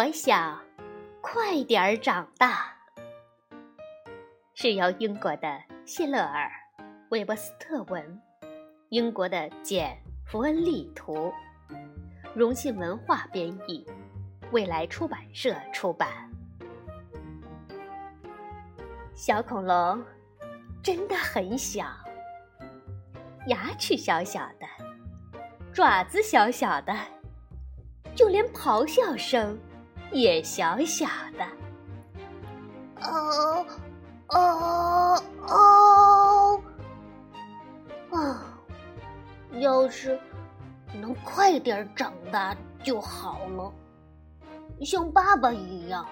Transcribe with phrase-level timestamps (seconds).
[0.00, 0.58] 我想
[1.20, 2.74] 快点儿长大。
[4.54, 6.50] 是由英国的谢勒尔·
[7.10, 8.18] 韦伯斯特文，
[8.88, 9.90] 英国的简·
[10.24, 11.30] 福恩利图，
[12.34, 13.86] 荣信文化编译，
[14.52, 16.08] 未来出版社出版。
[19.14, 20.02] 小恐龙
[20.82, 21.84] 真的很小，
[23.48, 24.66] 牙齿小小的，
[25.74, 26.96] 爪子小小的，
[28.14, 29.58] 就连咆哮声
[30.12, 31.06] 也小小
[31.38, 31.44] 的。
[33.02, 33.66] 哦。
[34.32, 36.62] 哦哦
[38.12, 38.46] 啊！
[39.58, 40.16] 要是
[40.94, 43.72] 能快点长大就好了，
[44.84, 46.06] 像爸爸一样。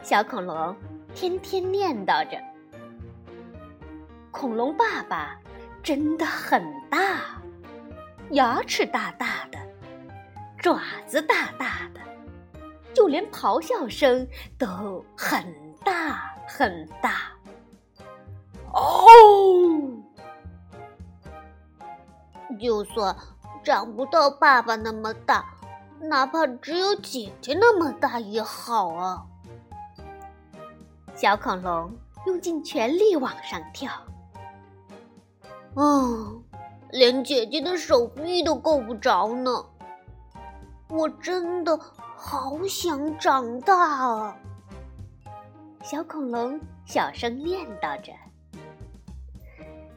[0.00, 0.76] 小恐龙
[1.12, 2.40] 天天念叨着
[4.30, 5.36] ：“恐龙爸爸
[5.82, 7.40] 真的很大，
[8.30, 9.58] 牙齿大大的，
[10.66, 12.00] 爪子大大的，
[12.92, 14.26] 就连咆哮声
[14.58, 14.66] 都
[15.16, 15.54] 很。”
[15.86, 17.30] 大很大，
[18.72, 18.82] 哦！
[22.58, 23.14] 就算
[23.62, 25.44] 长不到爸爸那么大，
[26.00, 29.24] 哪怕只有姐姐那么大也好啊！
[31.14, 33.92] 小恐龙用尽全力往上跳，
[35.76, 36.34] 啊，
[36.90, 39.64] 连姐姐的手臂都够不着呢！
[40.88, 41.78] 我真的
[42.16, 44.36] 好想长大啊！
[45.82, 48.12] 小恐龙小声念叨着，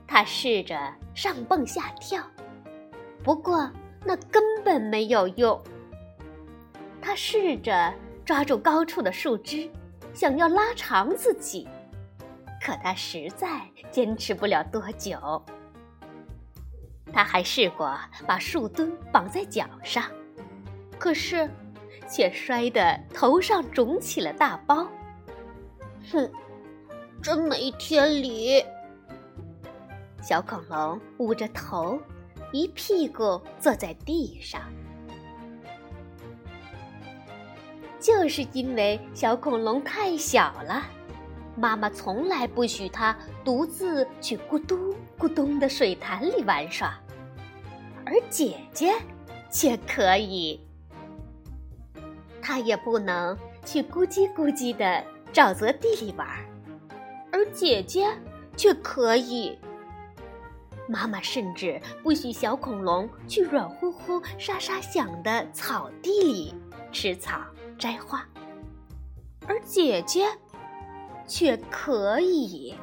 [0.08, 2.24] 他试着上蹦下跳，
[3.24, 3.70] 不过
[4.04, 5.60] 那根本没有用。
[7.02, 7.94] 他试着
[8.26, 9.70] 抓住高处的树枝，
[10.14, 11.68] 想要拉长自己，
[12.62, 15.42] 可他实在坚持不了多久。
[17.12, 20.04] 他还试过把树墩绑在脚上，
[21.00, 21.50] 可是
[22.08, 24.86] 却摔得头上肿起了大包。
[26.12, 26.30] 哼，
[27.22, 28.64] 真没天理！
[30.22, 31.98] 小恐龙捂着头，
[32.52, 34.62] 一屁股坐在地上。
[38.00, 40.84] 就是因为小恐龙太小了，
[41.56, 46.98] 妈妈从来不许它独自去咕嘟咕咚的水潭里玩耍，
[48.06, 48.94] 而姐姐
[49.50, 50.60] 却可以。
[52.50, 55.06] 他也不能去咕叽咕叽的。
[55.32, 56.28] 沼泽地里玩，
[57.32, 58.08] 而姐姐
[58.58, 59.56] 却可以。
[60.88, 66.56] 妈妈甚至不许小恐龙去软乎乎、沙沙响的草地里
[66.92, 67.40] 吃草
[67.78, 68.28] 摘花，
[69.46, 70.28] 而姐姐
[71.28, 72.74] 却可以。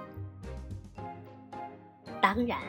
[2.23, 2.61] 当然，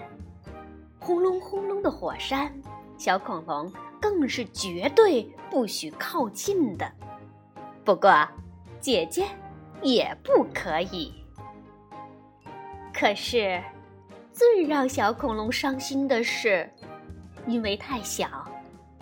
[0.99, 2.51] 轰隆轰隆的火山，
[2.97, 3.71] 小恐龙
[4.01, 6.91] 更是绝对不许靠近的。
[7.83, 8.27] 不过，
[8.79, 9.25] 姐姐。
[9.83, 11.13] 也不可以。
[12.91, 13.61] 可是，
[14.33, 16.67] 最让小恐龙伤心的是，
[17.45, 18.43] 因为太小，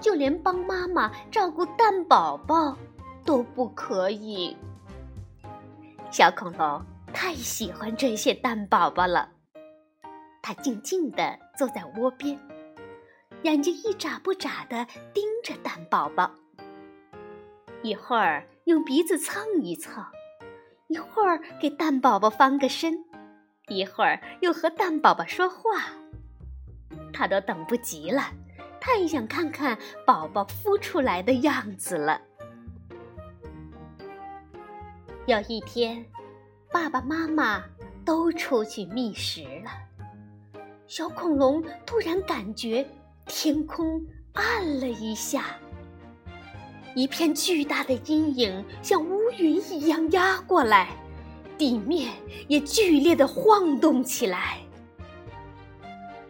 [0.01, 2.77] 就连帮妈妈照顾蛋宝宝
[3.23, 4.57] 都不可以。
[6.11, 6.83] 小恐龙
[7.13, 9.29] 太喜欢这些蛋宝宝了，
[10.41, 12.37] 它静静地坐在窝边，
[13.45, 16.31] 眼睛一眨不眨地盯着蛋宝宝，
[17.83, 20.03] 一会儿用鼻子蹭一蹭。
[20.87, 23.05] 一会儿给蛋宝宝翻个身，
[23.67, 25.83] 一会儿又和蛋宝宝说话，
[27.13, 28.31] 他都等不及了，
[28.81, 29.77] 太想看看
[30.07, 32.19] 宝宝孵出来的样子了。
[35.27, 36.03] 有一天，
[36.71, 37.63] 爸爸妈妈
[38.03, 42.87] 都出去觅食了，小恐龙突然感觉
[43.25, 44.03] 天空
[44.33, 45.45] 暗了一下。
[46.95, 50.89] 一片巨大的阴影像乌云一样压过来，
[51.57, 52.13] 地面
[52.47, 54.59] 也剧烈的晃动起来。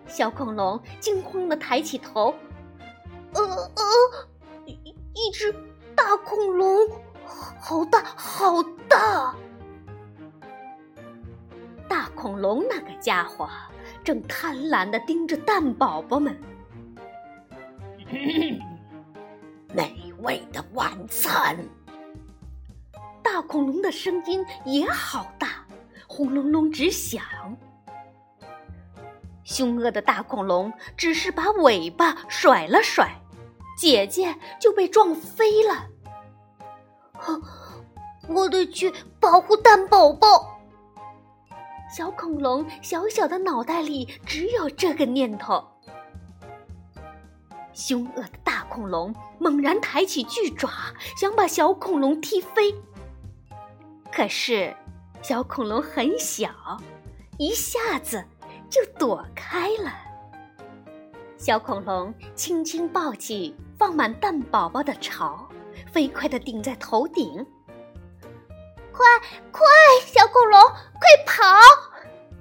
[0.07, 2.33] 小恐龙惊慌的抬起头，
[3.33, 3.83] 呃呃，
[4.65, 4.71] 一
[5.13, 5.53] 一只
[5.95, 6.87] 大恐龙，
[7.59, 9.35] 好大好大！
[11.87, 13.47] 大恐龙那个家伙
[14.03, 16.35] 正贪婪的盯着蛋宝宝们。
[19.73, 21.57] 美味的晚餐。
[23.21, 25.65] 大恐龙的声音也好大，
[26.07, 27.23] 轰隆隆直响。
[29.43, 33.09] 凶恶的大恐龙只是把尾巴甩了甩，
[33.77, 35.87] 姐姐就被撞飞了。
[38.27, 40.59] 我得去保护蛋宝宝。
[41.95, 45.63] 小恐龙小小的脑袋里只有这个念头。
[47.75, 48.55] 凶恶的大。
[48.67, 50.69] 恐龙猛然抬起巨爪，
[51.15, 52.75] 想把小恐龙踢飞。
[54.11, 54.75] 可是，
[55.21, 56.49] 小恐龙很小，
[57.37, 58.25] 一下子
[58.69, 59.93] 就躲开了。
[61.37, 65.47] 小恐龙轻轻抱起放满蛋宝宝的巢，
[65.89, 67.33] 飞快地顶在头顶。
[68.91, 69.05] 快
[69.53, 69.61] 快，
[70.05, 71.43] 小恐龙，快跑！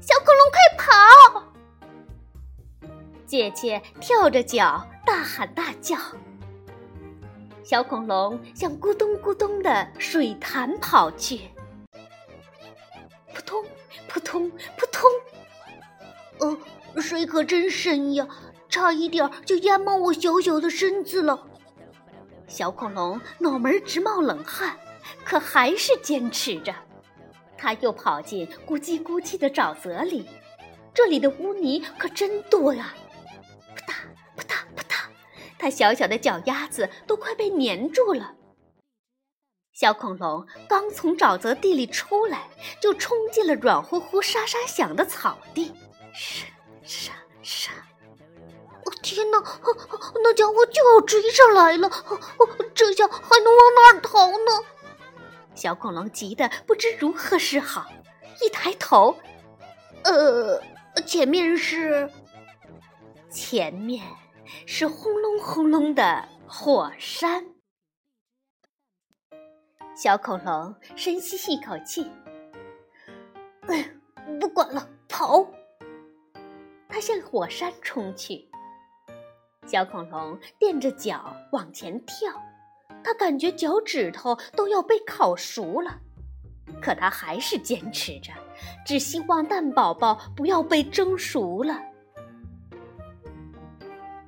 [0.01, 1.45] 小恐龙，快跑！
[3.25, 5.97] 姐姐跳着脚大喊大叫。
[7.63, 11.41] 小恐龙向咕咚咕咚的水潭跑去。
[13.35, 13.65] 扑通
[14.09, 15.11] 扑通扑通，
[16.95, 18.29] 呃，水可真深呀，
[18.69, 21.47] 差一点就淹没我小小的身子了。
[22.47, 24.79] 小恐龙脑门直冒冷汗，
[25.25, 26.75] 可还是坚持着。
[27.57, 30.29] 他又跑进咕叽咕叽的沼泽里，
[30.93, 32.95] 这里的污泥可真多呀！
[35.65, 38.35] 他小小的脚丫子都快被粘住了。
[39.73, 42.51] 小恐龙刚从沼泽地里出来，
[42.83, 45.73] 就冲进了软乎乎、沙沙响的草地。
[46.13, 46.45] 沙
[46.83, 47.13] 沙
[47.43, 47.73] 沙！
[48.85, 49.43] 哦天哪，
[50.23, 51.91] 那家伙就要追上来了！
[52.75, 54.67] 这下还能往哪儿逃呢？
[55.55, 57.91] 小恐龙急得不知如何是好。
[58.43, 59.17] 一抬头，
[60.03, 60.63] 呃，
[61.07, 62.11] 前面是……
[63.31, 64.05] 前面
[64.67, 67.45] 是轰隆轰隆的火山。
[69.97, 72.11] 小恐龙深吸一口气，
[73.69, 73.89] 哎，
[74.41, 75.47] 不管了，跑！
[76.89, 78.49] 它向火山冲去。
[79.67, 82.33] 小恐龙垫着脚往前跳，
[83.03, 86.01] 它感觉脚趾头都要被烤熟了，
[86.83, 88.33] 可它还是坚持着，
[88.85, 91.81] 只希望蛋宝宝不要被蒸熟了。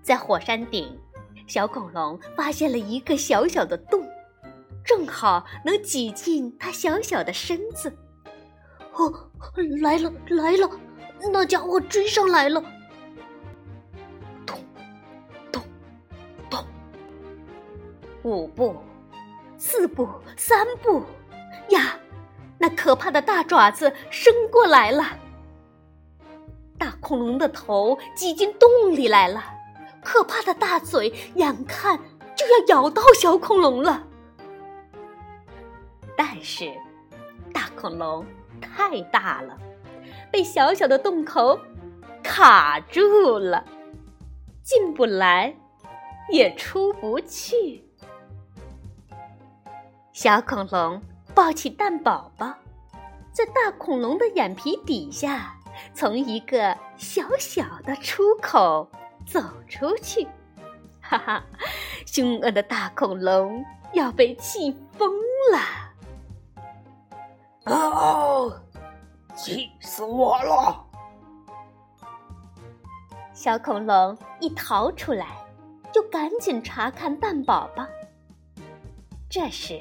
[0.06, 0.96] 在火山顶，
[1.48, 4.00] 小恐龙发现了一个小小的洞。
[4.84, 7.92] 正好能挤进它小小的身子。
[8.92, 9.12] 哦，
[9.82, 10.70] 来了来了，
[11.32, 12.62] 那家伙追上来了！
[14.46, 14.56] 咚
[15.50, 15.60] 咚
[16.48, 16.64] 咚，
[18.22, 18.76] 五步，
[19.58, 21.02] 四步，三步，
[21.70, 21.98] 呀，
[22.58, 25.04] 那可怕的大爪子伸过来了。
[26.78, 29.42] 大恐龙的头挤进洞里来了，
[30.06, 31.98] 可怕的大嘴眼看
[32.36, 34.04] 就要咬到小恐龙了。
[36.16, 36.72] 但是，
[37.52, 38.24] 大恐龙
[38.60, 39.58] 太大了，
[40.30, 41.58] 被小小的洞口
[42.22, 43.64] 卡住了，
[44.62, 45.52] 进不来，
[46.30, 47.84] 也出不去。
[50.12, 51.02] 小恐龙
[51.34, 52.54] 抱起蛋宝宝，
[53.32, 55.56] 在大恐龙的眼皮底下，
[55.92, 58.88] 从一个小小的出口
[59.26, 60.26] 走出去。
[61.02, 61.42] 哈哈，
[62.06, 65.12] 凶恶的大恐龙要被气疯
[65.52, 65.60] 了！
[67.72, 68.60] 哦，
[69.36, 70.84] 气死我了！
[73.32, 75.26] 小恐龙一逃出来，
[75.92, 77.86] 就赶紧查看蛋宝宝。
[79.28, 79.80] 这时，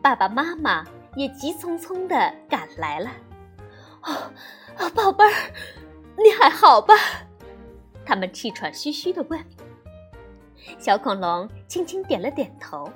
[0.00, 0.84] 爸爸妈妈
[1.16, 3.10] 也急匆匆的赶来了。
[4.02, 4.30] 哦，
[4.94, 5.32] 宝贝儿，
[6.16, 6.94] 你还好吧？
[8.04, 9.44] 他们气喘吁吁的问。
[10.78, 12.90] 小恐龙轻轻点了点头。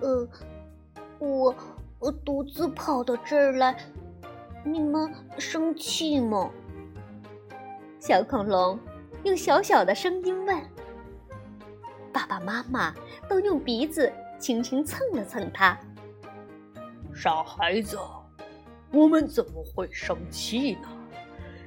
[0.00, 0.28] 呃，
[1.18, 1.54] 我。
[2.00, 3.74] 我独自跑到这儿来，
[4.62, 6.50] 你们生气吗？
[7.98, 8.78] 小恐龙
[9.22, 10.62] 用小小的声音问。
[12.12, 12.94] 爸爸妈妈
[13.26, 15.78] 都用鼻子轻轻蹭了蹭他。
[17.14, 17.98] 傻孩子，
[18.92, 20.88] 我们怎么会生气呢？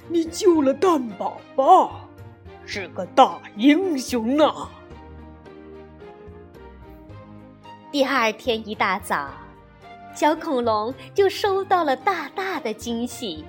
[0.08, 2.07] 你救了蛋宝宝，
[2.70, 4.44] 是个大英雄呢。
[7.90, 9.30] 第二天一大早。
[10.14, 13.44] 小恐龙就收到了大大的惊喜，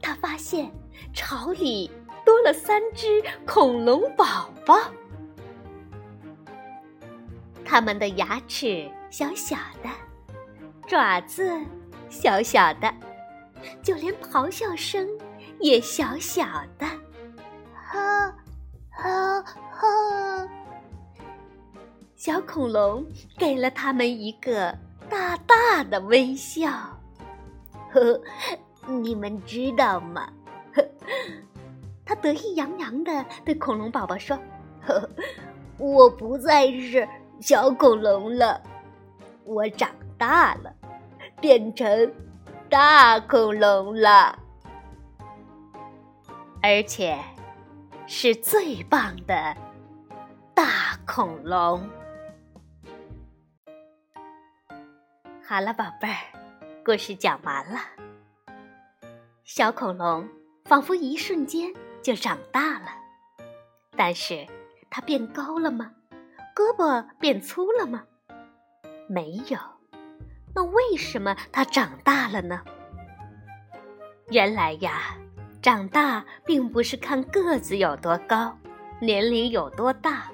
[0.00, 0.68] 他发现
[1.12, 1.88] 巢里
[2.24, 4.76] 多了三只恐龙宝宝，
[7.62, 9.90] 它们的牙齿小小的，
[10.88, 11.60] 爪子
[12.08, 12.92] 小小的，
[13.82, 15.06] 就连咆哮声
[15.60, 16.46] 也小小
[16.78, 16.86] 的，
[22.24, 23.04] 小恐龙
[23.36, 24.72] 给了他们一个。
[25.10, 26.70] 大大的微笑，
[27.90, 28.20] 呵，
[28.86, 30.32] 你们知道吗？
[30.72, 30.82] 呵，
[32.04, 34.38] 他得意洋洋的对恐龙宝宝说
[34.86, 35.10] ：“呵，
[35.78, 37.06] 我不再是
[37.40, 38.62] 小恐龙了，
[39.44, 40.72] 我长大了，
[41.40, 42.14] 变成
[42.70, 44.38] 大恐龙了，
[46.62, 47.18] 而且
[48.06, 49.56] 是最棒的
[50.54, 51.84] 大恐龙。
[55.52, 56.16] 好了，宝贝儿，
[56.82, 57.78] 故事讲完了。
[59.44, 60.26] 小恐龙
[60.64, 62.86] 仿佛一瞬间就长大了，
[63.94, 64.46] 但是
[64.88, 65.92] 它变高了吗？
[66.56, 68.02] 胳膊变粗了吗？
[69.10, 69.58] 没有。
[70.54, 72.62] 那为什么它长大了呢？
[74.30, 75.14] 原来呀，
[75.60, 78.56] 长大并不是看个子有多高，
[79.02, 80.30] 年龄有多大，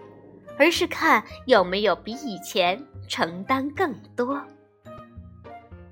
[0.57, 4.41] 而是看有没有比以前承担更多。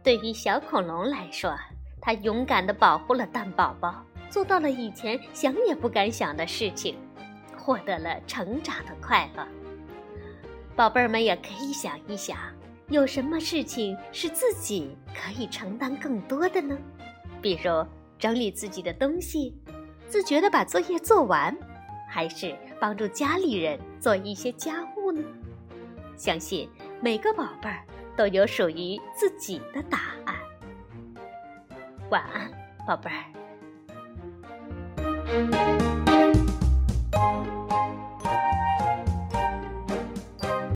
[0.07, 1.53] 对于小恐龙来说，
[2.01, 6.97] 它勇敢地保护了蛋宝宝，做到了以前想也不敢想的事情，
[7.57, 9.45] 获得了成长的快乐。
[10.77, 12.39] 宝贝儿们也可以想一想，
[12.87, 16.79] 有什么事情是自己可以承担更多的呢？
[17.43, 17.85] 比如
[18.17, 19.61] 整理自己的东西，
[20.07, 21.53] 自觉地把作业做完，
[22.09, 25.21] 还是帮助家里人做一些家务呢？
[26.17, 26.71] 相信
[27.01, 27.83] 每个宝贝儿。
[28.17, 30.35] 都有属于自己的答案。
[32.11, 32.51] 晚安
[32.87, 33.37] 宝贝儿。